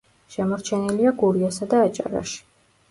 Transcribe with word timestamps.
შემორჩენილია 0.35 1.11
გურიასა 1.21 1.69
და 1.77 1.87
აჭარაში. 1.91 2.45